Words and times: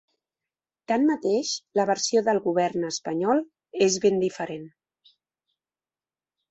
Tanmateix, 0.91 1.51
la 1.81 1.85
versió 1.91 2.25
del 2.29 2.41
govern 2.47 2.89
espanyol 2.91 3.45
és 3.89 4.01
ben 4.09 4.19
diferent. 4.27 4.69